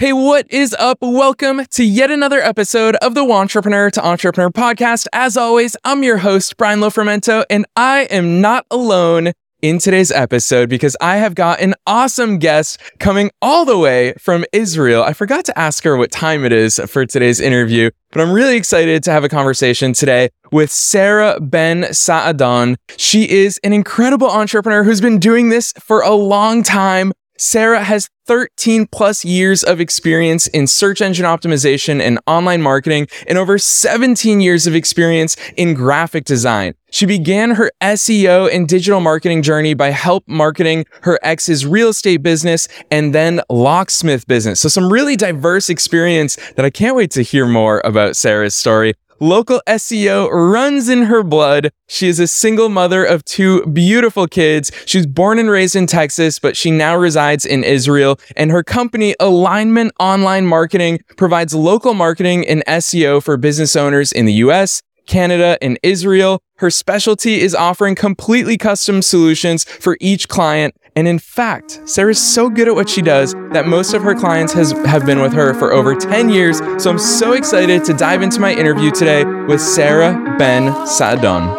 [0.00, 0.96] Hey, what is up?
[1.02, 5.06] Welcome to yet another episode of the Entrepreneur to Entrepreneur podcast.
[5.12, 10.70] As always, I'm your host, Brian Lofermento, and I am not alone in today's episode
[10.70, 15.02] because I have got an awesome guest coming all the way from Israel.
[15.02, 18.56] I forgot to ask her what time it is for today's interview, but I'm really
[18.56, 22.76] excited to have a conversation today with Sarah Ben Saadon.
[22.96, 28.10] She is an incredible entrepreneur who's been doing this for a long time Sarah has
[28.26, 34.42] 13 plus years of experience in search engine optimization and online marketing and over 17
[34.42, 36.74] years of experience in graphic design.
[36.90, 42.22] She began her SEO and digital marketing journey by help marketing her ex's real estate
[42.22, 44.60] business and then locksmith business.
[44.60, 48.92] So some really diverse experience that I can't wait to hear more about Sarah's story.
[49.22, 51.72] Local SEO runs in her blood.
[51.86, 54.72] She is a single mother of two beautiful kids.
[54.86, 58.18] She's born and raised in Texas, but she now resides in Israel.
[58.34, 64.24] And her company, Alignment Online Marketing, provides local marketing and SEO for business owners in
[64.24, 66.40] the US, Canada, and Israel.
[66.56, 70.74] Her specialty is offering completely custom solutions for each client.
[70.96, 74.52] And in fact, Sarah's so good at what she does that most of her clients
[74.54, 76.58] has, have been with her for over 10 years.
[76.82, 81.56] So I'm so excited to dive into my interview today with Sarah Ben Saadon.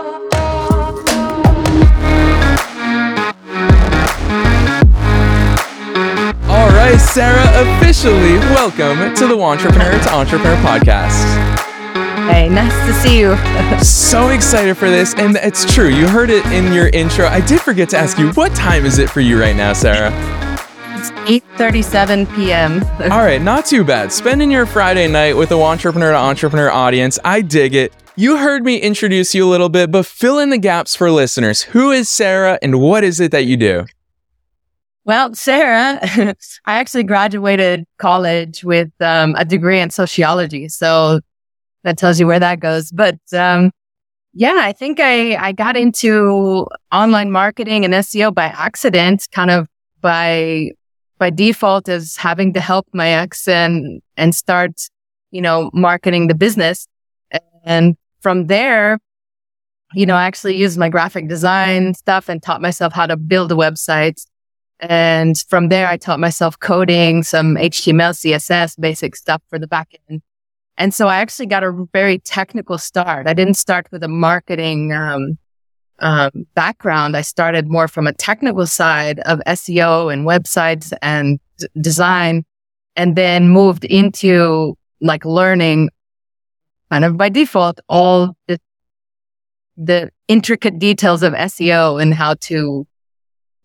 [6.50, 11.41] All right, Sarah, officially welcome to the Entrepreneur to Entrepreneur podcast.
[12.32, 13.36] Hey, nice to see you.
[13.84, 15.14] so excited for this.
[15.16, 15.90] And it's true.
[15.90, 17.28] You heard it in your intro.
[17.28, 20.12] I did forget to ask you, what time is it for you right now, Sarah?
[20.98, 22.84] It's 8:37 p.m.
[23.12, 24.14] All right, not too bad.
[24.14, 27.20] Spending your Friday night with the entrepreneur to entrepreneur audience.
[27.26, 27.94] I dig it.
[28.16, 31.64] You heard me introduce you a little bit, but fill in the gaps for listeners.
[31.64, 33.88] Who is Sarah and what is it that you do?
[35.04, 36.00] Well, Sarah,
[36.66, 40.70] I actually graduated college with um, a degree in sociology.
[40.70, 41.20] So
[41.84, 42.92] that tells you where that goes.
[42.92, 43.72] But, um,
[44.34, 49.68] yeah, I think I, I got into online marketing and SEO by accident, kind of
[50.00, 50.72] by,
[51.18, 54.72] by default as having to help my ex and, and start,
[55.32, 56.88] you know, marketing the business.
[57.64, 59.00] And from there,
[59.94, 63.52] you know, I actually used my graphic design stuff and taught myself how to build
[63.52, 64.26] a website.
[64.80, 70.22] And from there, I taught myself coding, some HTML, CSS, basic stuff for the backend.
[70.78, 73.28] And so I actually got a very technical start.
[73.28, 75.38] I didn't start with a marketing um,
[76.00, 77.16] um, background.
[77.16, 82.46] I started more from a technical side of SEO and websites and d- design,
[82.96, 85.90] and then moved into like learning
[86.90, 88.60] kind of by default all the,
[89.78, 92.88] the intricate details of SEO and how to,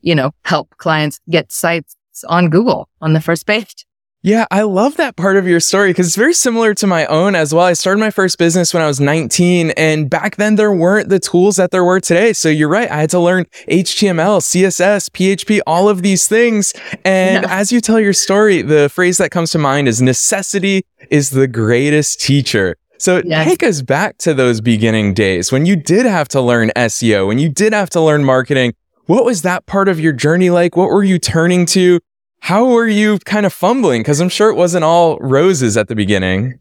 [0.00, 1.96] you know, help clients get sites
[2.28, 3.85] on Google on the first page.
[4.26, 7.36] Yeah, I love that part of your story because it's very similar to my own
[7.36, 7.64] as well.
[7.64, 11.20] I started my first business when I was 19, and back then there weren't the
[11.20, 12.32] tools that there were today.
[12.32, 12.90] So you're right.
[12.90, 16.72] I had to learn HTML, CSS, PHP, all of these things.
[17.04, 17.56] And yeah.
[17.56, 21.46] as you tell your story, the phrase that comes to mind is necessity is the
[21.46, 22.74] greatest teacher.
[22.98, 23.46] So yes.
[23.46, 27.38] take us back to those beginning days when you did have to learn SEO, when
[27.38, 28.74] you did have to learn marketing.
[29.04, 30.76] What was that part of your journey like?
[30.76, 32.00] What were you turning to?
[32.40, 34.02] How were you kind of fumbling?
[34.02, 36.58] Because I'm sure it wasn't all roses at the beginning.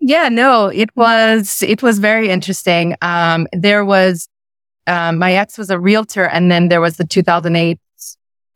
[0.00, 2.96] Yeah, no, it was it was very interesting.
[3.02, 4.28] Um, there was
[4.86, 7.78] um, my ex was a realtor, and then there was the 2008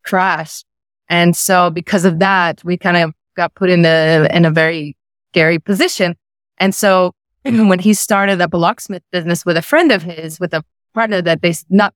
[0.03, 0.63] crash,
[1.09, 4.95] and so because of that, we kind of got put in a in a very
[5.31, 6.15] scary position.
[6.57, 10.53] And so when he started up a locksmith business with a friend of his, with
[10.53, 11.93] a partner that they not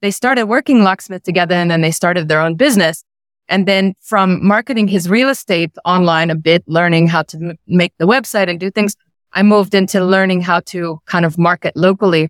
[0.00, 3.04] they started working locksmith together, and then they started their own business.
[3.48, 7.92] And then from marketing his real estate online a bit, learning how to m- make
[7.98, 8.94] the website and do things,
[9.32, 12.28] I moved into learning how to kind of market locally.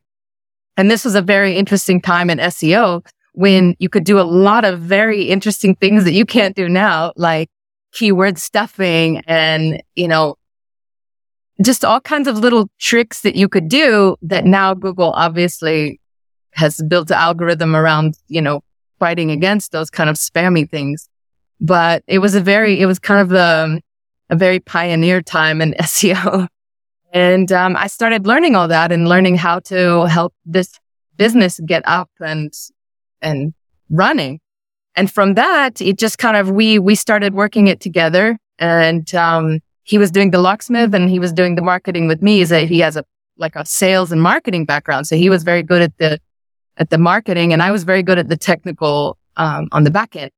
[0.77, 4.65] And this was a very interesting time in SEO when you could do a lot
[4.65, 7.49] of very interesting things that you can't do now, like
[7.93, 10.37] keyword stuffing and, you know,
[11.63, 16.01] just all kinds of little tricks that you could do that now Google obviously
[16.53, 18.61] has built an algorithm around, you know,
[18.99, 21.09] fighting against those kind of spammy things.
[21.61, 23.81] But it was a very, it was kind of a,
[24.31, 26.49] a very pioneer time in SEO.
[27.13, 30.79] And um, I started learning all that and learning how to help this
[31.17, 32.53] business get up and
[33.21, 33.55] and
[33.91, 34.41] running.
[34.95, 38.39] And from that, it just kind of we we started working it together.
[38.59, 42.45] And um, he was doing the locksmith and he was doing the marketing with me.
[42.45, 43.05] He has a
[43.37, 46.21] like a sales and marketing background, so he was very good at the
[46.77, 50.15] at the marketing and I was very good at the technical um, on the back
[50.15, 50.31] end.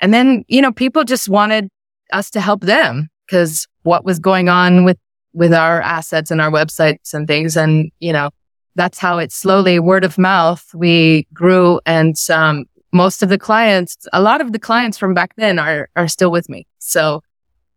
[0.00, 1.68] And then, you know, people just wanted
[2.12, 3.08] us to help them.
[3.26, 4.98] because what was going on with,
[5.32, 7.56] with our assets and our websites and things.
[7.56, 8.30] And, you know,
[8.74, 13.96] that's how it slowly word of mouth, we grew and, um, most of the clients,
[14.12, 16.66] a lot of the clients from back then are, are still with me.
[16.78, 17.22] So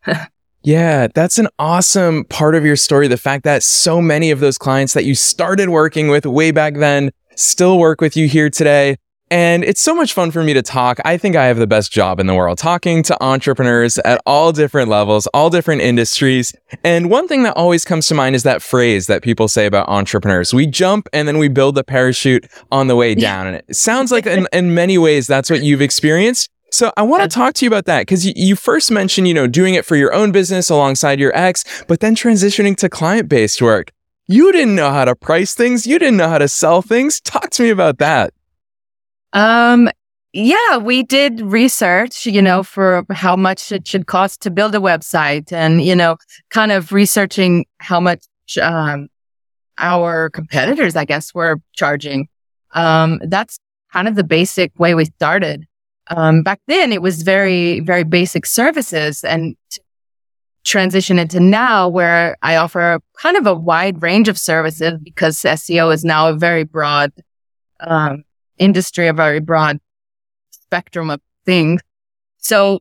[0.63, 3.07] Yeah, that's an awesome part of your story.
[3.07, 6.75] The fact that so many of those clients that you started working with way back
[6.75, 8.98] then still work with you here today.
[9.31, 11.00] And it's so much fun for me to talk.
[11.06, 14.52] I think I have the best job in the world talking to entrepreneurs at all
[14.52, 16.54] different levels, all different industries.
[16.84, 19.88] And one thing that always comes to mind is that phrase that people say about
[19.88, 20.54] entrepreneurs.
[20.54, 23.48] We jump and then we build the parachute on the way down.
[23.48, 26.50] And it sounds like in, in many ways that's what you've experienced.
[26.72, 29.34] So I want to talk to you about that because you, you, first mentioned, you
[29.34, 33.28] know, doing it for your own business alongside your ex, but then transitioning to client
[33.28, 33.92] based work.
[34.28, 35.88] You didn't know how to price things.
[35.88, 37.20] You didn't know how to sell things.
[37.22, 38.34] Talk to me about that.
[39.34, 39.90] Um,
[40.31, 44.80] yeah, we did research, you know, for how much it should cost to build a
[44.80, 46.18] website and, you know,
[46.50, 48.26] kind of researching how much,
[48.62, 49.08] um,
[49.80, 52.28] our competitors, I guess, were charging.
[52.74, 53.60] Um, that's
[53.92, 55.66] kind of the basic way we started.
[56.08, 59.56] Um, back then it was very, very basic services and
[60.64, 65.94] transition into now where I offer kind of a wide range of services because SEO
[65.94, 67.12] is now a very broad,
[67.80, 68.24] um,
[68.60, 69.80] industry, a very broad
[70.52, 71.82] spectrum of things.
[72.38, 72.80] So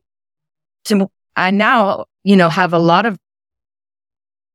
[0.85, 3.17] to, I now, you know, have a lot of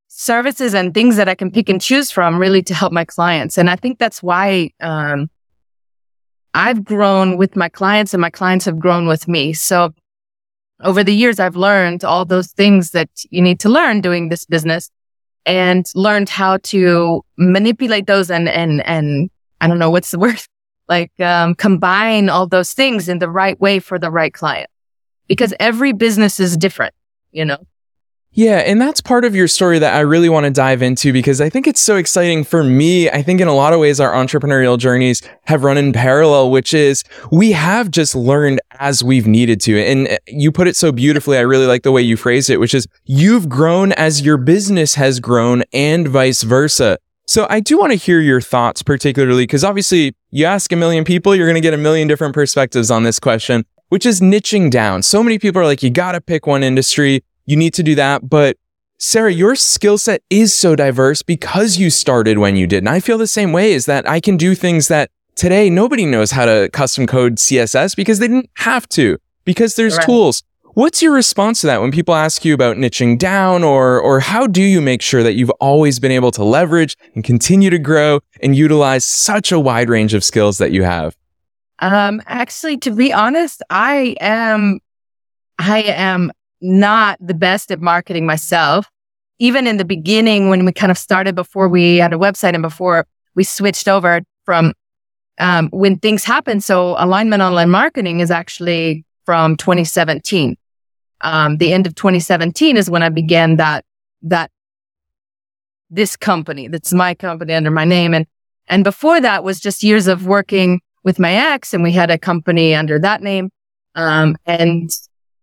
[0.08, 3.58] services and things that I can pick and choose from really to help my clients.
[3.58, 5.28] And I think that's why, um,
[6.54, 9.52] I've grown with my clients and my clients have grown with me.
[9.52, 9.92] So
[10.80, 14.44] over the years, I've learned all those things that you need to learn doing this
[14.44, 14.90] business
[15.46, 19.30] and learned how to manipulate those and, and, and
[19.60, 20.40] I don't know what's the word,
[20.88, 24.68] like, um, combine all those things in the right way for the right client
[25.28, 26.94] because every business is different,
[27.32, 27.58] you know?
[28.36, 31.40] Yeah, and that's part of your story that I really want to dive into because
[31.40, 33.08] I think it's so exciting for me.
[33.08, 36.74] I think in a lot of ways our entrepreneurial journeys have run in parallel, which
[36.74, 39.80] is we have just learned as we've needed to.
[39.80, 41.38] And uh, you put it so beautifully.
[41.38, 44.96] I really like the way you phrased it, which is you've grown as your business
[44.96, 46.98] has grown and vice versa.
[47.26, 51.04] So I do want to hear your thoughts, particularly because obviously you ask a million
[51.04, 54.70] people, you're going to get a million different perspectives on this question, which is niching
[54.70, 55.02] down.
[55.02, 57.94] So many people are like, you got to pick one industry you need to do
[57.94, 58.28] that.
[58.28, 58.56] But
[58.98, 62.78] Sarah, your skill set is so diverse because you started when you did.
[62.78, 66.06] And I feel the same way is that I can do things that today nobody
[66.06, 70.06] knows how to custom code CSS because they didn't have to, because there's right.
[70.06, 70.42] tools.
[70.74, 74.48] What's your response to that when people ask you about niching down or or how
[74.48, 78.18] do you make sure that you've always been able to leverage and continue to grow
[78.42, 81.16] and utilize such a wide range of skills that you have?
[81.78, 84.80] Um actually to be honest, I am
[85.60, 88.90] I am not the best at marketing myself.
[89.38, 92.62] Even in the beginning, when we kind of started before we had a website and
[92.62, 93.06] before
[93.36, 94.72] we switched over from
[95.38, 96.60] um, when things happen.
[96.60, 100.56] So alignment online marketing is actually from 2017.
[101.24, 103.84] Um, the end of 2017 is when I began that,
[104.22, 104.50] that
[105.90, 108.12] this company, that's my company under my name.
[108.14, 108.26] And,
[108.66, 112.18] and before that was just years of working with my ex and we had a
[112.18, 113.50] company under that name.
[113.94, 114.90] Um, and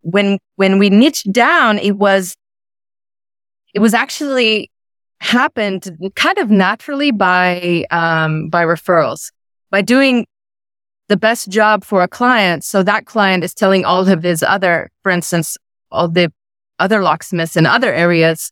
[0.02, 2.36] when, when we niched down, it was,
[3.74, 4.70] it was actually
[5.20, 9.32] happened kind of naturally by, um, by referrals,
[9.72, 10.28] by doing
[11.12, 12.64] the best job for a client.
[12.64, 15.58] So that client is telling all of his other, for instance,
[15.92, 16.32] all the
[16.80, 18.52] other locksmiths in other areas,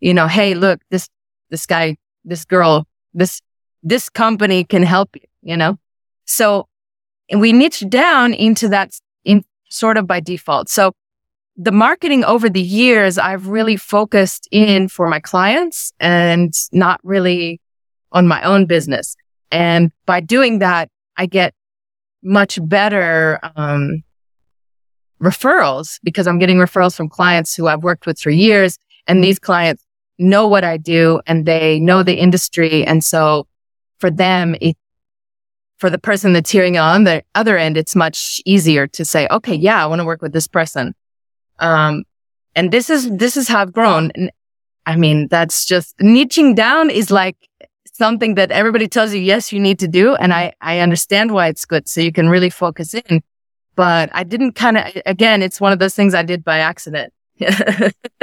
[0.00, 1.08] you know, Hey, look, this,
[1.50, 3.40] this guy, this girl, this,
[3.82, 5.78] this company can help you, you know?
[6.24, 6.68] So
[7.34, 8.92] we niche down into that
[9.24, 10.68] in sort of by default.
[10.68, 10.92] So
[11.56, 17.60] the marketing over the years, I've really focused in for my clients and not really
[18.12, 19.14] on my own business.
[19.52, 21.54] And by doing that, I get
[22.22, 24.02] much better, um,
[25.20, 28.78] referrals because I'm getting referrals from clients who I've worked with for years.
[29.06, 29.84] And these clients
[30.18, 32.84] know what I do and they know the industry.
[32.84, 33.46] And so
[33.98, 34.76] for them, it,
[35.78, 39.54] for the person that's hearing on the other end, it's much easier to say, okay,
[39.54, 40.94] yeah, I want to work with this person.
[41.58, 42.04] Um,
[42.54, 44.10] and this is, this is how I've grown.
[44.14, 44.30] And
[44.86, 47.36] I mean, that's just niching down is like
[47.92, 50.14] something that everybody tells you, yes, you need to do.
[50.14, 51.88] And I, I understand why it's good.
[51.88, 53.22] So you can really focus in.
[53.80, 57.14] But I didn't kind of, again, it's one of those things I did by accident.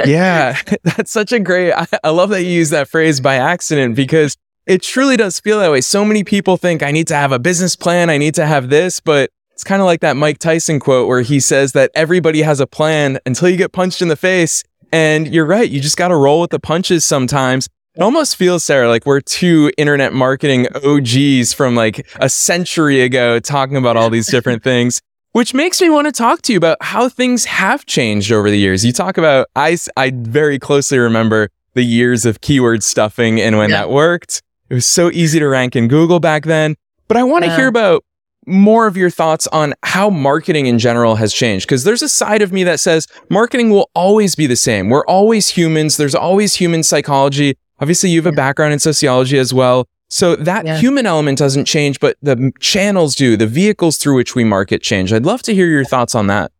[0.06, 3.96] yeah, that's such a great, I, I love that you use that phrase by accident
[3.96, 4.36] because
[4.66, 5.80] it truly does feel that way.
[5.80, 8.08] So many people think I need to have a business plan.
[8.08, 11.22] I need to have this, but it's kind of like that Mike Tyson quote where
[11.22, 14.62] he says that everybody has a plan until you get punched in the face
[14.92, 15.68] And you're right.
[15.68, 17.68] You just got to roll with the punches sometimes.
[17.96, 23.40] It almost feels, Sarah, like we're two internet marketing OGs from like a century ago
[23.40, 25.00] talking about all these different things,
[25.38, 28.58] which makes me want to talk to you about how things have changed over the
[28.58, 28.84] years.
[28.84, 33.70] You talk about, I, I very closely remember the years of keyword stuffing and when
[33.70, 33.82] yeah.
[33.82, 34.42] that worked.
[34.68, 36.74] It was so easy to rank in Google back then.
[37.06, 37.56] But I want to yeah.
[37.56, 38.04] hear about
[38.48, 41.68] more of your thoughts on how marketing in general has changed.
[41.68, 44.88] Because there's a side of me that says marketing will always be the same.
[44.88, 45.98] We're always humans.
[45.98, 47.56] There's always human psychology.
[47.78, 49.86] Obviously, you have a background in sociology as well.
[50.08, 50.78] So that yeah.
[50.78, 55.12] human element doesn't change, but the channels do, the vehicles through which we market change.
[55.12, 56.50] I'd love to hear your thoughts on that.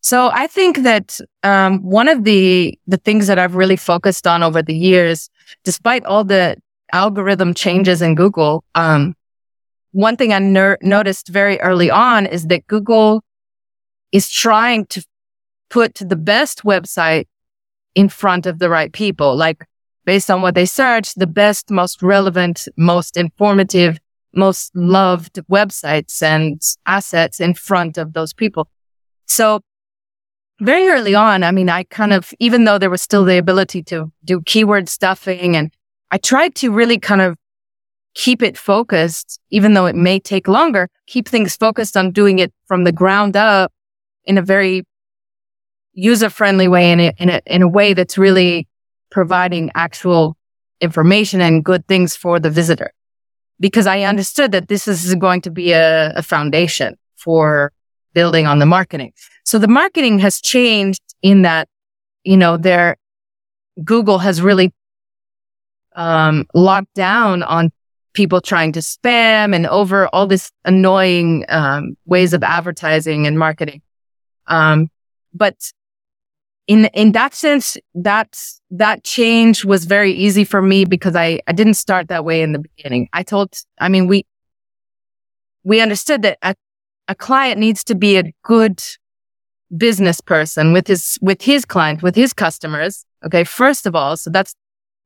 [0.00, 4.42] So I think that um, one of the the things that I've really focused on
[4.42, 5.30] over the years,
[5.62, 6.56] despite all the
[6.92, 9.14] algorithm changes in Google, um,
[9.92, 13.22] one thing I ner- noticed very early on is that Google
[14.10, 15.06] is trying to
[15.70, 17.26] put the best website
[17.94, 19.36] in front of the right people.
[19.36, 19.64] Like
[20.04, 23.98] based on what they search, the best, most relevant, most informative,
[24.34, 28.68] most loved websites and assets in front of those people.
[29.26, 29.60] So
[30.60, 33.82] very early on, I mean, I kind of, even though there was still the ability
[33.84, 35.72] to do keyword stuffing and
[36.10, 37.36] I tried to really kind of
[38.14, 42.52] keep it focused, even though it may take longer, keep things focused on doing it
[42.66, 43.72] from the ground up
[44.24, 44.84] in a very
[45.94, 48.66] user friendly way and in a, in a way that's really
[49.12, 50.36] providing actual
[50.80, 52.90] information and good things for the visitor.
[53.60, 57.72] Because I understood that this is going to be a, a foundation for
[58.14, 59.12] building on the marketing.
[59.44, 61.68] So the marketing has changed in that,
[62.24, 62.96] you know, there,
[63.84, 64.72] Google has really
[65.94, 67.70] um, locked down on
[68.14, 73.82] people trying to spam and over all this annoying um, ways of advertising and marketing.
[74.46, 74.90] Um,
[75.32, 75.56] but
[76.66, 78.38] in in that sense, that
[78.70, 82.52] that change was very easy for me because I I didn't start that way in
[82.52, 83.08] the beginning.
[83.12, 84.26] I told, I mean, we
[85.64, 86.54] we understood that a,
[87.08, 88.82] a client needs to be a good
[89.76, 93.04] business person with his with his client with his customers.
[93.24, 94.54] Okay, first of all, so that's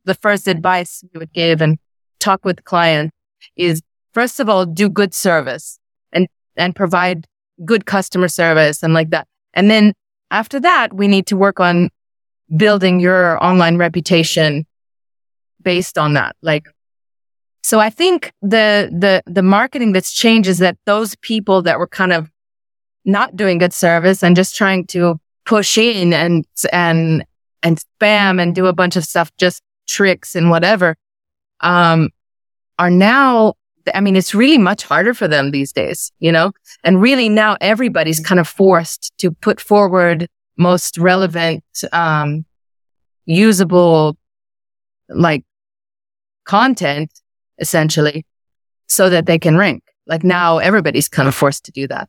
[0.05, 1.79] the first advice we would give and
[2.21, 3.13] talk with the client
[3.57, 3.83] is
[4.17, 5.79] first of all, do good service
[6.11, 7.27] and, and provide
[7.67, 9.27] good customer service and like that.
[9.53, 9.93] And then
[10.31, 11.91] after that, we need to work on
[12.57, 14.67] building your online reputation
[15.63, 16.37] based on that.
[16.43, 16.69] Like,
[17.63, 21.89] so I think the, the, the marketing that's changed is that those people that were
[21.89, 22.31] kind of
[23.05, 27.25] not doing good service and just trying to push in and, and,
[27.63, 30.97] and spam and do a bunch of stuff, just tricks and whatever,
[31.61, 32.11] um,
[32.79, 33.55] are now,
[33.95, 36.53] I mean, it's really much harder for them these days, you know,
[36.85, 40.29] and really now everybody's kind of forced to put forward
[40.59, 42.45] most relevant, um,
[43.27, 44.17] usable,
[45.09, 45.45] like
[46.45, 47.11] content
[47.59, 48.25] essentially
[48.89, 49.83] so that they can rank.
[50.07, 52.09] Like now everybody's kind of forced to do that.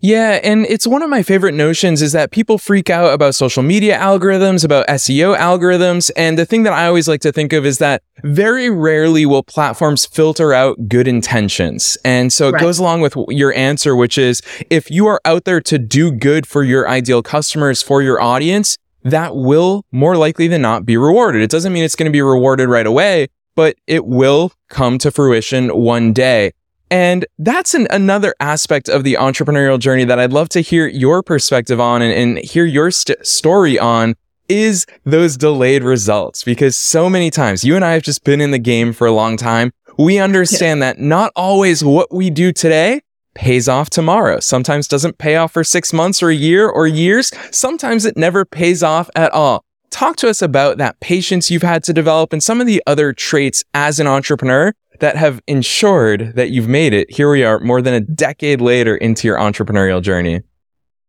[0.00, 3.62] Yeah, and it's one of my favorite notions is that people freak out about social
[3.62, 7.66] media algorithms, about SEO algorithms, and the thing that I always like to think of
[7.66, 11.98] is that very rarely will platforms filter out good intentions.
[12.02, 12.62] And so it right.
[12.62, 14.40] goes along with your answer, which is
[14.70, 18.78] if you are out there to do good for your ideal customers, for your audience,
[19.02, 21.42] that will more likely than not be rewarded.
[21.42, 25.10] It doesn't mean it's going to be rewarded right away, but it will come to
[25.10, 26.52] fruition one day.
[26.90, 31.22] And that's an, another aspect of the entrepreneurial journey that I'd love to hear your
[31.22, 34.16] perspective on and, and hear your st- story on
[34.48, 36.42] is those delayed results.
[36.42, 39.12] Because so many times you and I have just been in the game for a
[39.12, 39.72] long time.
[39.96, 40.92] We understand yeah.
[40.94, 43.02] that not always what we do today
[43.34, 44.40] pays off tomorrow.
[44.40, 47.30] Sometimes doesn't pay off for six months or a year or years.
[47.52, 49.64] Sometimes it never pays off at all.
[49.90, 53.12] Talk to us about that patience you've had to develop and some of the other
[53.12, 57.10] traits as an entrepreneur that have ensured that you've made it.
[57.10, 60.42] Here we are more than a decade later into your entrepreneurial journey.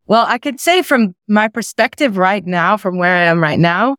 [0.07, 3.95] Well, I could say from my perspective right now, from where I am right now,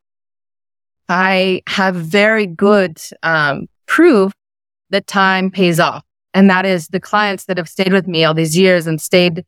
[1.09, 4.33] I have very good um, proof
[4.91, 6.05] that time pays off.
[6.35, 9.45] And that is the clients that have stayed with me all these years and stayed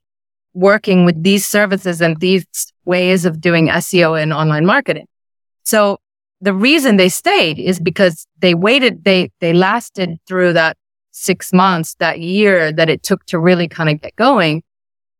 [0.52, 2.46] working with these services and these
[2.84, 5.06] ways of doing SEO and online marketing.
[5.64, 5.98] So
[6.44, 10.76] the reason they stayed is because they waited, they, they lasted through that
[11.10, 14.62] six months, that year that it took to really kind of get going.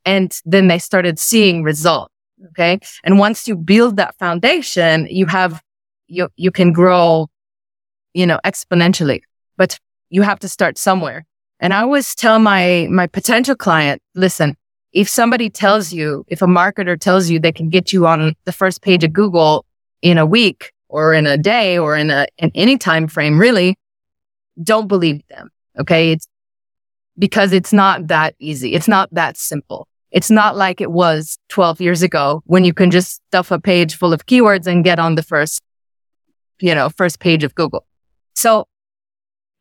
[0.05, 2.13] And then they started seeing results.
[2.51, 2.79] Okay.
[3.05, 5.63] And once you build that foundation, you have,
[6.09, 7.29] you, you can grow,
[8.13, 9.23] you know, exponentially,
[9.57, 9.79] but
[10.11, 11.25] you have to start somewhere.
[11.59, 14.59] And I always tell my, my potential client, listen,
[14.93, 18.53] if somebody tells you, if a marketer tells you they can get you on the
[18.53, 19.65] first page of Google
[20.03, 23.77] in a week or in a day or in a, in any time frame, really,
[24.63, 25.51] don't believe them.
[25.77, 26.13] Okay.
[26.13, 26.29] It's
[27.19, 28.75] because it's not that easy.
[28.75, 29.89] It's not that simple.
[30.13, 33.97] It's not like it was 12 years ago when you can just stuff a page
[33.97, 35.61] full of keywords and get on the first,
[36.61, 37.85] you know, first page of Google.
[38.37, 38.69] So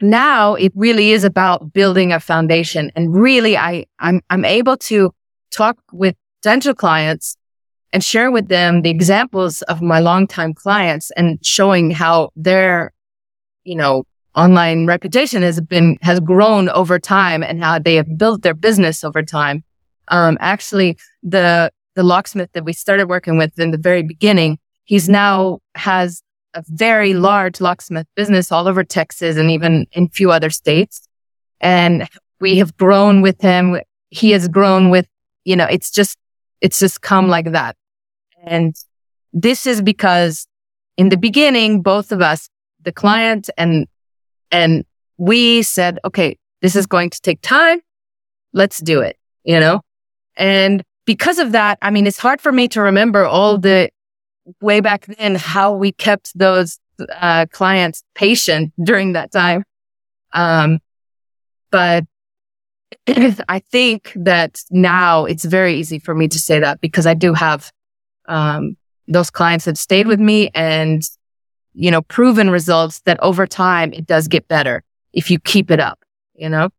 [0.02, 2.92] now it really is about building a foundation.
[2.96, 5.12] And really, I, I'm, I'm able to
[5.50, 7.38] talk with dental clients
[7.94, 12.92] and share with them the examples of my longtime clients and showing how their,
[13.64, 14.04] you know,
[14.36, 19.04] online reputation has been, has grown over time and how they have built their business
[19.04, 19.64] over time.
[20.08, 25.08] Um, actually, the, the locksmith that we started working with in the very beginning, he's
[25.08, 26.24] now has
[26.56, 31.08] a very large locksmith business all over Texas and even in few other states.
[31.62, 32.10] And
[32.42, 33.80] we have grown with him.
[34.10, 35.08] He has grown with,
[35.46, 36.18] you know, it's just,
[36.60, 37.76] it's just come like that.
[38.46, 38.76] And
[39.32, 40.48] this is because
[40.98, 42.50] in the beginning, both of us,
[42.84, 43.88] the client and,
[44.52, 44.86] and
[45.18, 47.80] we said, okay, this is going to take time.
[48.54, 49.82] Let's do it, you know?
[50.36, 53.90] And because of that, I mean, it's hard for me to remember all the
[54.62, 56.80] way back then how we kept those
[57.20, 59.64] uh, clients patient during that time.
[60.34, 60.80] Um,
[61.72, 62.06] but
[63.08, 67.34] I think that now it's very easy for me to say that because I do
[67.34, 67.72] have
[68.28, 68.78] um,
[69.08, 71.04] those clients have stayed with me and
[71.74, 75.80] you know proven results that over time it does get better if you keep it
[75.80, 76.00] up.
[76.36, 76.70] You know.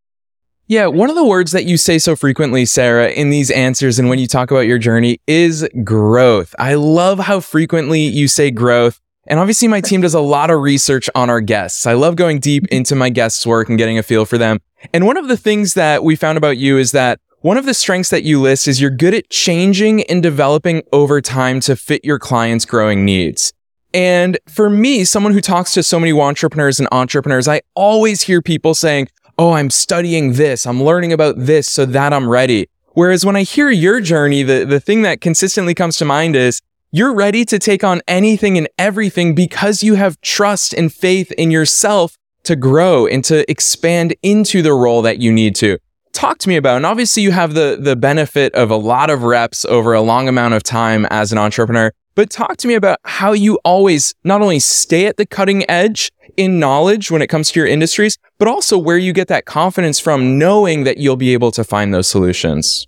[0.66, 4.08] Yeah, one of the words that you say so frequently, Sarah, in these answers and
[4.08, 6.54] when you talk about your journey is growth.
[6.58, 8.98] I love how frequently you say growth.
[9.26, 11.86] And obviously, my team does a lot of research on our guests.
[11.86, 14.58] I love going deep into my guests' work and getting a feel for them.
[14.92, 17.74] And one of the things that we found about you is that one of the
[17.74, 22.02] strengths that you list is you're good at changing and developing over time to fit
[22.02, 23.52] your clients' growing needs.
[23.92, 28.40] And for me, someone who talks to so many entrepreneurs and entrepreneurs, I always hear
[28.40, 32.66] people saying, oh, I'm studying this, I'm learning about this so that I'm ready.
[32.94, 36.62] Whereas when I hear your journey, the, the thing that consistently comes to mind is
[36.92, 41.50] you're ready to take on anything and everything because you have trust and faith in
[41.50, 45.78] yourself to grow and to expand into the role that you need to.
[46.24, 49.24] Talk to me about, and obviously you have the, the benefit of a lot of
[49.24, 52.98] reps over a long amount of time as an entrepreneur, but talk to me about
[53.04, 57.50] how you always not only stay at the cutting edge in knowledge when it comes
[57.50, 61.34] to your industries, but also where you get that confidence from knowing that you'll be
[61.34, 62.86] able to find those solutions.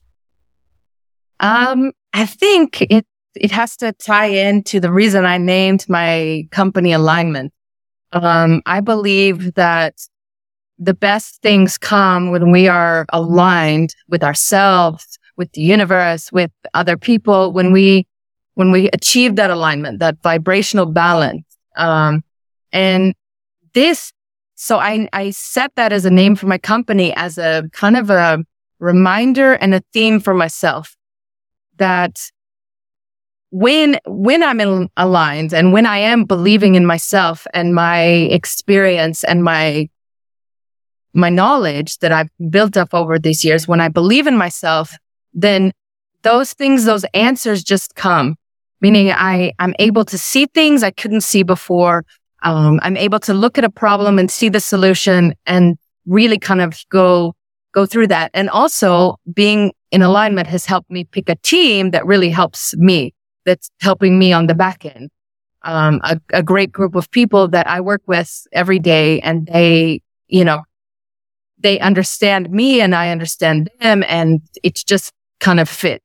[1.39, 6.93] Um, I think it it has to tie into the reason I named my company
[6.93, 7.53] alignment.
[8.13, 9.93] Um, I believe that
[10.79, 16.97] the best things come when we are aligned with ourselves, with the universe, with other
[16.97, 18.07] people, when we
[18.55, 21.45] when we achieve that alignment, that vibrational balance.
[21.77, 22.25] Um,
[22.73, 23.15] and
[23.75, 24.13] this,
[24.55, 28.09] so I, I set that as a name for my company as a kind of
[28.09, 28.43] a
[28.79, 30.97] reminder and a theme for myself
[31.77, 32.31] that
[33.51, 39.23] when, when I'm in, aligned and when I am believing in myself and my experience
[39.23, 39.91] and my,
[41.17, 44.97] my knowledge that I've built up over these years, when I believe in myself,
[45.35, 45.73] then
[46.23, 48.37] those things, those answers just come
[48.81, 52.05] meaning I, I'm able to see things I couldn't see before.
[52.43, 55.77] Um, I'm able to look at a problem and see the solution and
[56.07, 57.35] really kind of go,
[57.73, 58.31] go through that.
[58.35, 63.15] And also being in alignment has helped me pick a team that really helps me,
[63.45, 65.11] that's helping me on the back end.
[65.63, 70.01] Um, a, a great group of people that I work with every day and they,
[70.29, 70.63] you know,
[71.59, 76.03] they understand me and I understand them and it's just kind of fit.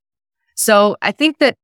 [0.55, 1.55] So I think that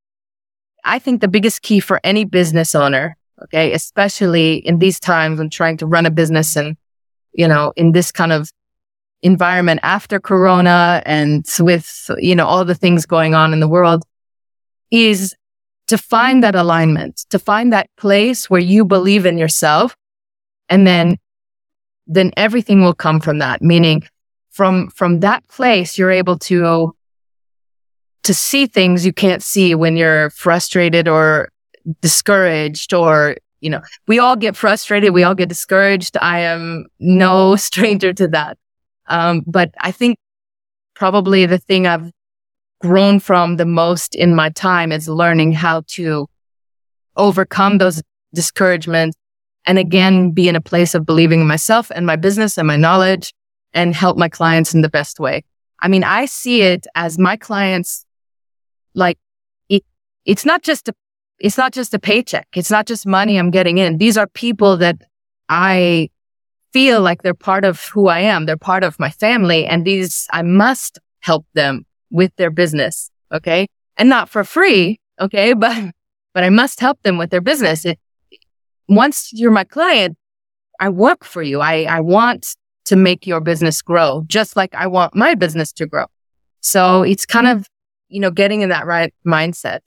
[0.84, 5.50] I think the biggest key for any business owner, okay, especially in these times when
[5.50, 6.78] trying to run a business and,
[7.34, 8.50] you know, in this kind of
[9.22, 14.04] environment after Corona and with, you know, all the things going on in the world
[14.92, 15.36] is
[15.88, 19.96] to find that alignment, to find that place where you believe in yourself.
[20.70, 21.18] And then,
[22.08, 23.62] then everything will come from that.
[23.62, 24.04] Meaning
[24.50, 26.94] from, from that place, you're able to
[28.24, 31.48] to see things you can't see when you're frustrated or
[32.02, 37.56] discouraged or you know we all get frustrated we all get discouraged i am no
[37.68, 38.58] stranger to that
[39.08, 40.18] um, but i think
[40.94, 42.12] probably the thing i've
[42.82, 46.28] grown from the most in my time is learning how to
[47.16, 49.18] overcome those discouragements
[49.68, 52.78] and again be in a place of believing in myself and my business and my
[52.78, 53.34] knowledge
[53.74, 55.44] and help my clients in the best way
[55.80, 58.06] I mean, I see it as my clients,
[58.94, 59.18] like
[59.70, 59.84] it,
[60.26, 60.94] it's not just a,
[61.40, 62.48] it's not just a paycheck.
[62.56, 63.98] It's not just money I'm getting in.
[63.98, 64.98] These are people that
[65.50, 66.10] I
[66.74, 68.46] feel like they're part of who I am.
[68.46, 73.12] They're part of my family and these, I must help them with their business.
[73.32, 73.68] Okay.
[73.98, 75.00] And not for free.
[75.20, 75.54] Okay.
[75.64, 75.94] But,
[76.34, 77.84] but I must help them with their business.
[77.84, 78.00] It,
[78.88, 80.18] once you're my client,
[80.80, 81.62] I work for you.
[81.62, 85.86] I, I want to make your business grow, just like I want my business to
[85.86, 86.06] grow.
[86.62, 87.68] So it's kind of,
[88.10, 89.80] you know, getting in that right mindset.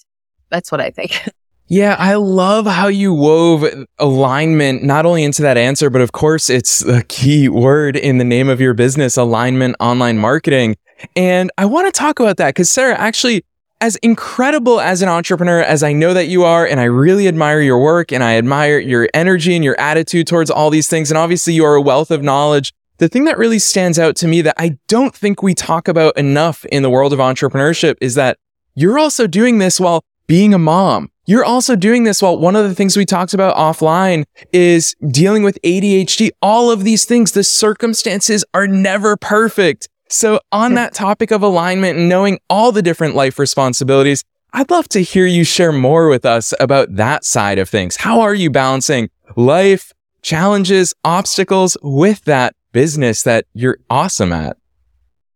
[0.51, 1.21] That's what I think.
[1.73, 3.65] Yeah, I love how you wove
[4.01, 8.25] alignment not only into that answer, but of course, it's a key word in the
[8.25, 10.77] name of your business, alignment online marketing.
[11.15, 13.45] And I want to talk about that because, Sarah, actually,
[13.81, 17.61] as incredible as an entrepreneur as I know that you are, and I really admire
[17.61, 21.11] your work and I admire your energy and your attitude towards all these things.
[21.11, 24.29] And obviously, you are a wealth of knowledge the thing that really stands out to
[24.29, 28.15] me that I don't think we talk about enough in the world of entrepreneurship is
[28.17, 28.37] that
[28.75, 31.11] you're also doing this while being a mom.
[31.25, 35.43] You're also doing this while one of the things we talked about offline is dealing
[35.43, 36.31] with ADHD.
[36.43, 39.89] All of these things, the circumstances are never perfect.
[40.11, 44.89] So on that topic of alignment and knowing all the different life responsibilities, I'd love
[44.91, 47.97] to hear you share more with us about that side of things.
[47.97, 49.93] How are you balancing life,
[50.23, 54.57] challenges, obstacles with that business that you're awesome at?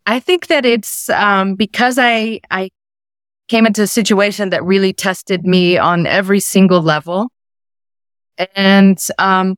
[0.06, 2.70] I think that it's um, because I I
[3.46, 7.28] came into a situation that really tested me on every single level,
[8.56, 9.54] and um,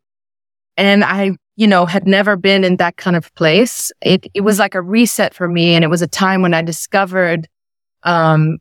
[0.77, 3.91] and I you know had never been in that kind of place.
[4.03, 6.63] It it was like a reset for me, and it was a time when I
[6.63, 7.49] discovered
[8.03, 8.59] um,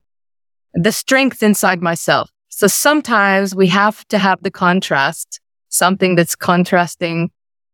[0.73, 2.29] the strength inside myself.
[2.49, 7.31] So sometimes we have to have the contrast, something that's contrasting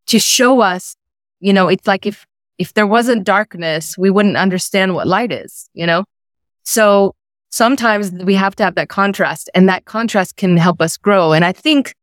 [0.07, 0.95] to show us
[1.41, 2.25] you know, it's like if,
[2.57, 6.05] if there wasn't darkness, we wouldn't understand what light is, you know?
[6.63, 7.15] So
[7.49, 11.33] sometimes we have to have that contrast and that contrast can help us grow.
[11.33, 11.95] And I think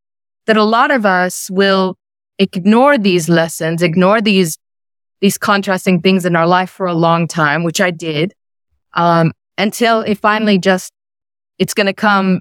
[0.47, 1.97] that a lot of us will
[2.39, 4.59] ignore these lessons, ignore these,
[5.21, 8.35] these contrasting things in our life for a long time, which I did,
[8.95, 10.93] um, until it finally just,
[11.59, 12.41] it's going to come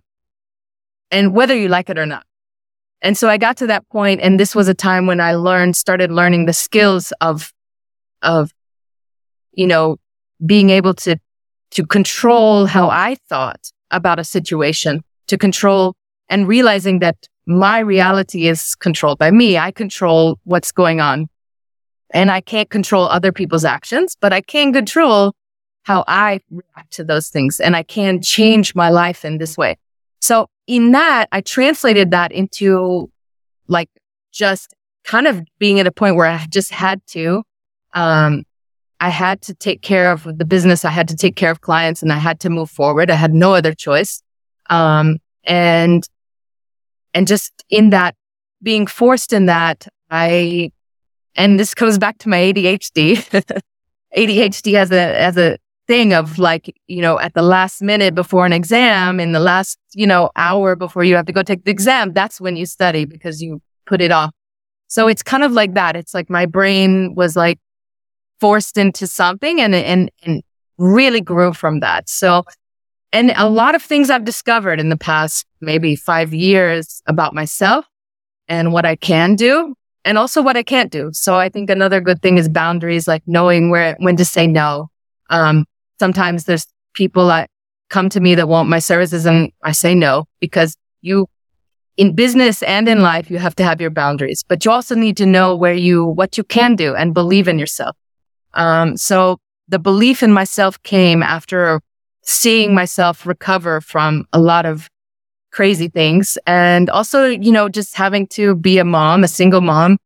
[1.09, 2.23] and whether you like it or not.
[3.01, 5.75] And so I got to that point and this was a time when I learned,
[5.75, 7.53] started learning the skills of,
[8.21, 8.51] of,
[9.51, 9.97] you know,
[10.45, 11.17] being able to,
[11.71, 15.95] to control how I thought about a situation, to control
[16.29, 19.57] and realizing that my reality is controlled by me.
[19.57, 21.29] I control what's going on
[22.11, 25.33] and I can't control other people's actions, but I can control
[25.83, 29.77] how I react to those things and I can change my life in this way.
[30.19, 33.09] So in that, I translated that into
[33.69, 33.89] like
[34.33, 34.73] just
[35.05, 37.43] kind of being at a point where I just had to,
[37.93, 38.43] um,
[38.99, 40.83] I had to take care of the business.
[40.83, 43.09] I had to take care of clients and I had to move forward.
[43.09, 44.21] I had no other choice.
[44.69, 46.05] Um, and,
[47.13, 48.15] and just in that
[48.61, 50.71] being forced in that, I,
[51.35, 53.17] and this goes back to my ADHD.
[54.17, 58.45] ADHD as a, as a thing of like, you know, at the last minute before
[58.45, 61.71] an exam, in the last, you know, hour before you have to go take the
[61.71, 64.31] exam, that's when you study because you put it off.
[64.87, 65.95] So it's kind of like that.
[65.95, 67.59] It's like my brain was like
[68.39, 70.43] forced into something and, and, and
[70.77, 72.09] really grew from that.
[72.09, 72.43] So,
[73.13, 77.85] and a lot of things I've discovered in the past maybe five years about myself
[78.47, 81.09] and what I can do and also what I can't do.
[81.13, 84.89] So I think another good thing is boundaries, like knowing where, when to say no.
[85.29, 85.65] Um,
[85.99, 87.49] sometimes there's people that
[87.89, 91.27] come to me that want my services and I say no because you
[91.97, 95.17] in business and in life, you have to have your boundaries, but you also need
[95.17, 97.95] to know where you, what you can do and believe in yourself.
[98.53, 101.81] Um, so the belief in myself came after
[102.27, 104.89] seeing myself recover from a lot of
[105.51, 109.97] crazy things and also, you know, just having to be a mom, a single mom.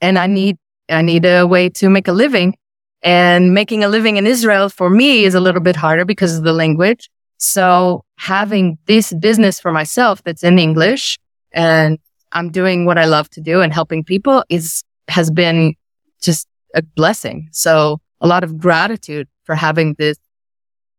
[0.00, 2.56] And I need, I need a way to make a living.
[3.02, 6.42] And making a living in Israel for me is a little bit harder because of
[6.42, 7.08] the language.
[7.38, 11.18] So having this business for myself that's in English
[11.52, 11.98] and
[12.32, 15.76] I'm doing what I love to do and helping people is, has been
[16.20, 17.48] just a blessing.
[17.52, 20.18] So a lot of gratitude for having this,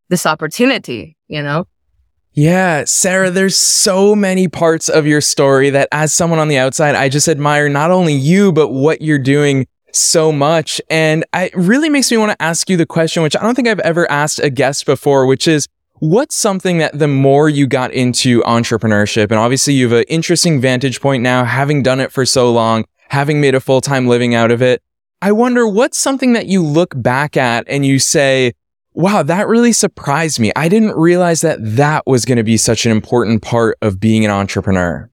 [0.09, 1.65] this opportunity, you know?
[2.33, 6.95] Yeah, Sarah, there's so many parts of your story that as someone on the outside,
[6.95, 10.79] I just admire not only you, but what you're doing so much.
[10.89, 13.67] And it really makes me want to ask you the question, which I don't think
[13.67, 17.91] I've ever asked a guest before, which is what's something that the more you got
[17.91, 22.25] into entrepreneurship, and obviously you have an interesting vantage point now, having done it for
[22.25, 24.81] so long, having made a full time living out of it.
[25.21, 28.53] I wonder what's something that you look back at and you say,
[28.93, 30.52] wow, that really surprised me.
[30.56, 34.25] I didn't realize that that was going to be such an important part of being
[34.25, 35.10] an entrepreneur.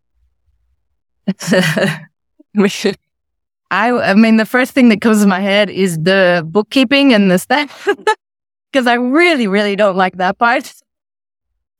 [3.70, 7.30] I, I mean, the first thing that comes to my head is the bookkeeping and
[7.30, 7.88] the stuff,
[8.70, 10.72] because I really, really don't like that part.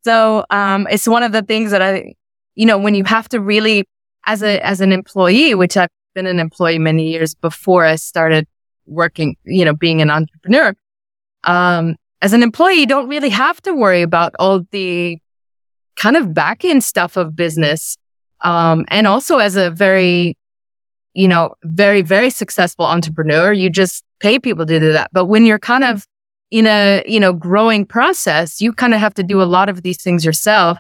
[0.03, 2.15] So, um, it's one of the things that I,
[2.55, 3.85] you know, when you have to really,
[4.27, 8.47] as a, as an employee, which I've been an employee many years before I started
[8.87, 10.75] working, you know, being an entrepreneur.
[11.47, 15.19] Um, as an employee, you don't really have to worry about all the
[15.97, 17.97] kind of back end stuff of business.
[18.43, 20.37] Um, and also as a very
[21.17, 23.51] you know, very, very successful entrepreneur.
[23.51, 25.11] You just pay people to do that.
[25.13, 26.07] But when you're kind of
[26.51, 29.83] in a, you know, growing process, you kind of have to do a lot of
[29.83, 30.79] these things yourself.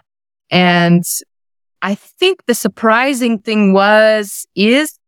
[0.50, 1.04] And
[1.80, 4.98] I think the surprising thing was, is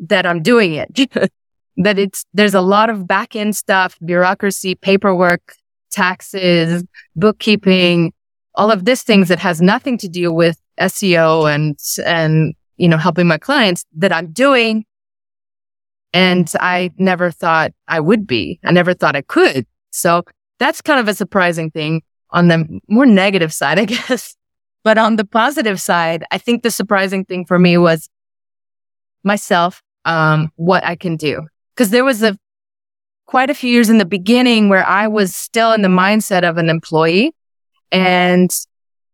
[0.00, 1.32] that I'm doing it.
[1.78, 5.54] that it's, there's a lot of back end stuff, bureaucracy, paperwork,
[5.90, 6.84] taxes,
[7.14, 8.12] bookkeeping,
[8.54, 12.96] all of these things that has nothing to do with SEO and, and you know,
[12.96, 14.84] helping my clients that I'm doing.
[16.12, 18.58] And I never thought I would be.
[18.64, 19.66] I never thought I could.
[19.90, 20.24] So
[20.58, 24.36] that's kind of a surprising thing on the more negative side, I guess.
[24.82, 28.08] But on the positive side, I think the surprising thing for me was
[29.24, 31.46] myself, um, what I can do.
[31.76, 32.38] Cause there was a
[33.26, 36.56] quite a few years in the beginning where I was still in the mindset of
[36.58, 37.34] an employee.
[37.90, 38.50] And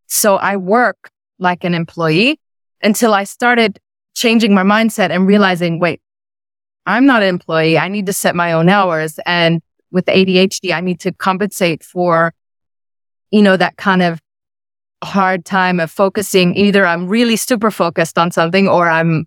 [0.07, 2.39] so I work like an employee
[2.83, 3.79] until I started
[4.15, 6.01] changing my mindset and realizing, wait,
[6.87, 7.79] I'm not an employee.
[7.79, 9.19] I need to set my own hours.
[9.25, 12.35] And with ADHD, I need to compensate for,
[13.31, 14.21] you know, that kind of
[15.03, 16.57] hard time of focusing.
[16.57, 19.27] Either I'm really super focused on something or I'm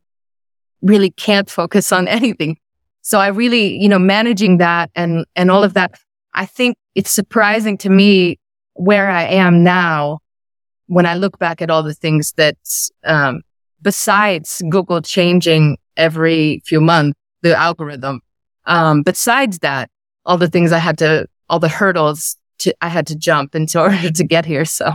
[0.81, 2.57] really can't focus on anything.
[3.05, 5.93] So I really, you know, managing that and, and all of that.
[6.33, 8.39] I think it's surprising to me
[8.73, 10.21] where I am now
[10.87, 12.57] when I look back at all the things that,
[13.03, 13.41] um,
[13.79, 18.21] besides Google changing every few months, the algorithm,
[18.65, 19.91] um, besides that,
[20.25, 23.67] all the things I had to, all the hurdles to, I had to jump in
[23.75, 24.65] order to get here.
[24.65, 24.93] So.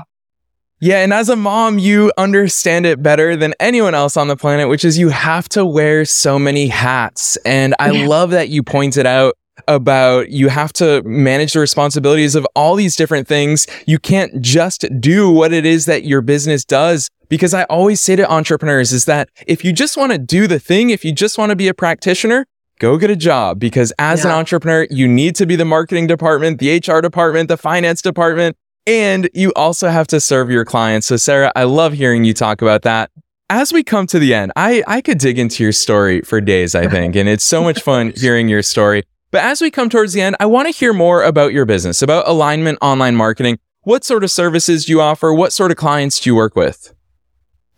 [0.81, 1.03] Yeah.
[1.03, 4.85] And as a mom, you understand it better than anyone else on the planet, which
[4.85, 7.37] is you have to wear so many hats.
[7.45, 8.07] And I yeah.
[8.07, 9.37] love that you pointed out
[9.69, 13.67] about you have to manage the responsibilities of all these different things.
[13.87, 17.11] You can't just do what it is that your business does.
[17.29, 20.59] Because I always say to entrepreneurs is that if you just want to do the
[20.59, 22.47] thing, if you just want to be a practitioner,
[22.81, 24.31] go get a job because as yeah.
[24.31, 28.57] an entrepreneur, you need to be the marketing department, the HR department, the finance department,
[28.87, 31.07] and you also have to serve your clients.
[31.07, 33.11] So Sarah, I love hearing you talk about that.
[33.49, 36.75] As we come to the end, I, I could dig into your story for days,
[36.75, 39.03] I think, and it's so much fun hearing your story.
[39.33, 42.03] But as we come towards the end, I want to hear more about your business,
[42.03, 43.59] about alignment online marketing.
[43.83, 45.33] What sort of services do you offer?
[45.33, 46.95] What sort of clients do you work with?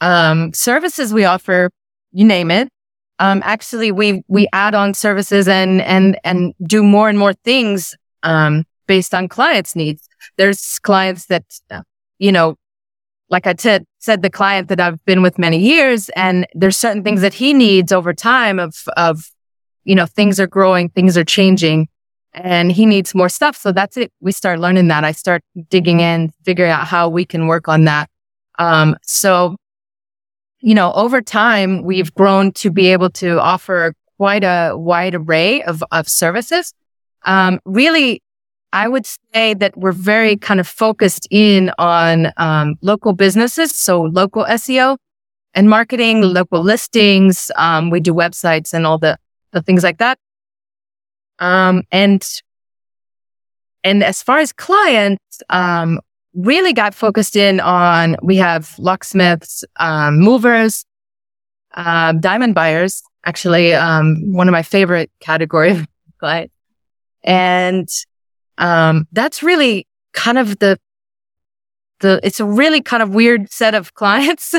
[0.00, 1.70] Um, services we offer,
[2.10, 2.68] you name it.
[3.18, 7.94] Um, actually, we we add on services and and and do more and more things
[8.24, 10.08] um, based on clients' needs.
[10.36, 11.44] There's clients that,
[12.18, 12.56] you know,
[13.28, 17.02] like I said, said the client that I've been with many years, and there's certain
[17.02, 19.32] things that he needs over time of of
[19.84, 21.88] you know, things are growing, things are changing
[22.34, 23.56] and he needs more stuff.
[23.56, 24.12] So that's it.
[24.20, 25.04] We start learning that.
[25.04, 28.08] I start digging in, figuring out how we can work on that.
[28.58, 29.56] Um, so,
[30.60, 35.62] you know, over time, we've grown to be able to offer quite a wide array
[35.62, 36.72] of, of services.
[37.24, 38.22] Um, really,
[38.72, 43.74] I would say that we're very kind of focused in on, um, local businesses.
[43.76, 44.96] So local SEO
[45.54, 47.50] and marketing, local listings.
[47.56, 49.18] Um, we do websites and all the
[49.52, 50.18] the things like that.
[51.38, 52.26] Um, and,
[53.84, 56.00] and as far as clients, um,
[56.34, 60.84] really got focused in on, we have locksmiths, um, movers,
[61.74, 65.84] uh, diamond buyers, actually, um, one of my favorite categories,
[66.20, 66.50] but,
[67.22, 67.88] and,
[68.62, 70.78] um, that's really kind of the,
[72.00, 74.54] the, it's a really kind of weird set of clients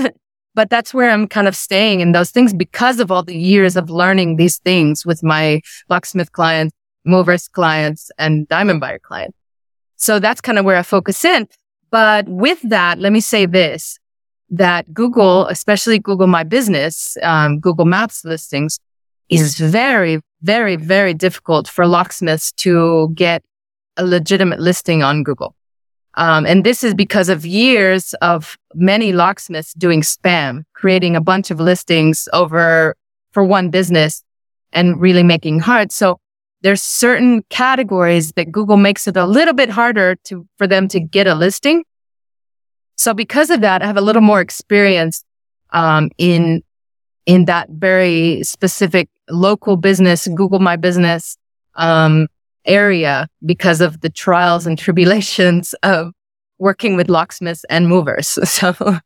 [0.56, 3.76] but that's where I'm kind of staying in those things because of all the years
[3.76, 9.38] of learning these things with my locksmith clients, movers clients and diamond buyer clients.
[9.96, 11.48] So that's kind of where I focus in.
[11.90, 14.00] But with that, let me say this,
[14.50, 18.80] that Google, especially Google My Business, um, Google Maps listings
[19.30, 23.44] is very, very, very difficult for locksmiths to get
[23.98, 25.56] a legitimate listing on Google.
[26.16, 31.50] Um, and this is because of years of many locksmiths doing spam, creating a bunch
[31.52, 32.96] of listings over
[33.32, 34.24] for one business
[34.72, 35.92] and really making hard.
[35.92, 36.20] So
[36.62, 41.00] there's certain categories that Google makes it a little bit harder to, for them to
[41.00, 41.84] get a listing.
[42.96, 45.24] So because of that, I have a little more experience,
[45.72, 46.64] um, in,
[47.26, 51.38] in that very specific local business, Google My Business,
[51.76, 52.28] um,
[52.66, 56.14] area because of the trials and tribulations of
[56.60, 58.40] working with locksmiths and movers.
[58.46, 59.00] So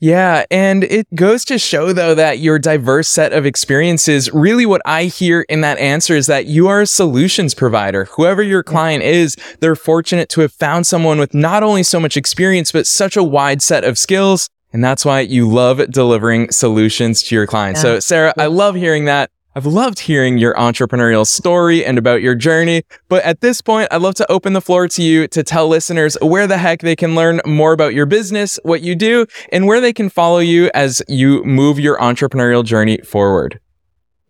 [0.00, 0.44] yeah.
[0.50, 5.04] And it goes to show, though, that your diverse set of experiences really what I
[5.04, 8.04] hear in that answer is that you are a solutions provider.
[8.06, 12.18] Whoever your client is, they're fortunate to have found someone with not only so much
[12.18, 14.50] experience, but such a wide set of skills.
[14.74, 17.78] And that's why you love delivering solutions to your clients.
[17.78, 17.94] Yeah.
[17.94, 19.30] So, Sarah, I love hearing that.
[19.56, 24.02] I've loved hearing your entrepreneurial story and about your journey, but at this point, I'd
[24.02, 27.14] love to open the floor to you to tell listeners where the heck they can
[27.14, 31.02] learn more about your business, what you do, and where they can follow you as
[31.06, 33.60] you move your entrepreneurial journey forward.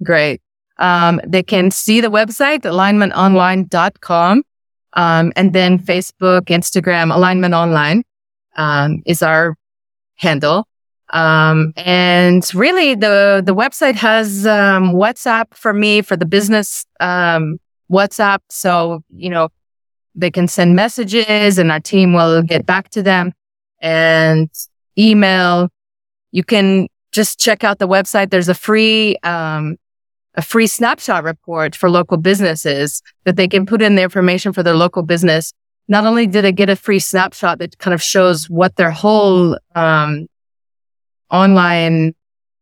[0.02, 0.42] Great.
[0.78, 4.42] Um, they can see the website, alignmentonline.com,
[4.92, 8.02] um, and then Facebook, Instagram, Alignment Online
[8.56, 9.56] um, is our
[10.16, 10.68] handle.
[11.14, 17.59] Um, and really the, the website has, um, WhatsApp for me for the business, um,
[17.88, 18.40] WhatsApp.
[18.50, 19.48] So, you know,
[20.16, 23.33] they can send messages and our team will get back to them
[23.81, 24.50] and
[24.98, 25.68] email.
[26.33, 28.31] You can just check out the website.
[28.31, 29.77] There's a free, um,
[30.35, 34.64] a free snapshot report for local businesses that they can put in the information for
[34.64, 35.53] their local business.
[35.87, 39.57] Not only did they get a free snapshot that kind of shows what their whole,
[39.77, 40.27] um,
[41.30, 42.14] online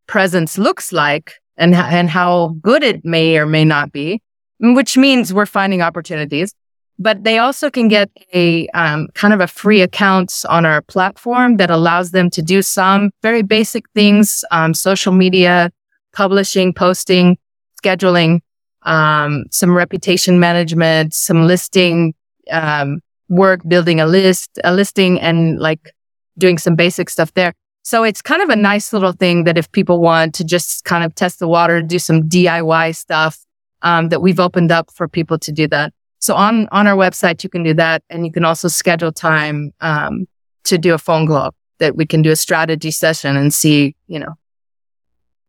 [0.07, 4.20] presence looks like and, and how good it may or may not be,
[4.61, 6.55] which means we're finding opportunities.
[6.98, 11.57] But they also can get a um, kind of a free account on our platform
[11.57, 15.70] that allows them to do some very basic things, um, social media,
[16.12, 17.38] publishing, posting,
[17.83, 18.40] scheduling,
[18.83, 22.14] um, some reputation management, some listing
[22.51, 25.92] um, work, building a list, a listing, and like
[26.38, 27.55] doing some basic stuff there.
[27.83, 31.05] So it's kind of a nice little thing that if people want to just kind
[31.05, 33.38] of test the water, do some DIY stuff,
[33.83, 35.92] um, that we've opened up for people to do that.
[36.21, 38.05] So on, on our website, you can do that.
[38.09, 40.27] And you can also schedule time, um,
[40.64, 44.21] to do a phone call that we can do a strategy session and see, you
[44.21, 44.35] know,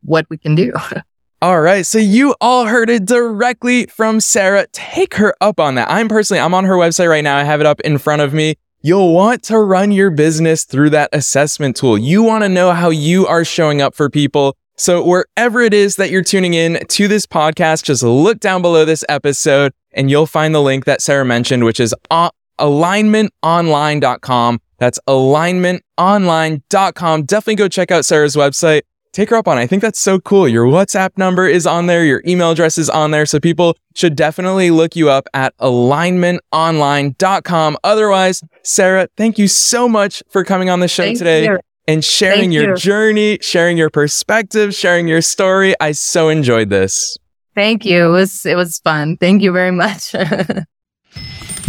[0.02, 0.74] what we can do.
[1.43, 1.86] All right.
[1.86, 4.65] So you all heard it directly from Sarah.
[4.72, 5.91] Take her up on that.
[5.91, 7.36] I'm personally, I'm on her website right now.
[7.36, 8.56] I have it up in front of me.
[8.86, 11.98] You'll want to run your business through that assessment tool.
[11.98, 14.58] You want to know how you are showing up for people.
[14.76, 18.84] So wherever it is that you're tuning in to this podcast, just look down below
[18.84, 24.60] this episode and you'll find the link that Sarah mentioned, which is alignmentonline.com.
[24.80, 27.24] That's alignmentonline.com.
[27.24, 28.82] Definitely go check out Sarah's website
[29.13, 29.58] take her up on.
[29.58, 30.46] I think that's so cool.
[30.48, 33.26] Your WhatsApp number is on there, your email address is on there.
[33.26, 37.78] So people should definitely look you up at alignmentonline.com.
[37.84, 41.45] Otherwise, Sarah, thank you so much for coming on the show thank today.
[41.45, 41.60] You.
[41.86, 42.76] And sharing thank your you.
[42.78, 45.76] journey, sharing your perspective, sharing your story.
[45.82, 47.17] I so enjoyed this.
[47.56, 48.06] Thank you.
[48.06, 49.17] It was it was fun.
[49.17, 50.15] Thank you very much.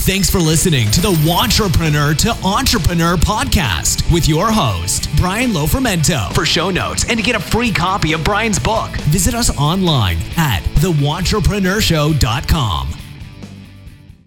[0.05, 6.31] Thanks for listening to the Wantrepreneur to Entrepreneur podcast with your host, Brian Lofermento.
[6.35, 10.19] For show notes and to get a free copy of Brian's book, visit us online
[10.37, 13.04] at thewantrepreneurShow.com.